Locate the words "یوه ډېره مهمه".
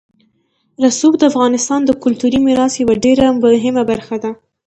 2.81-3.83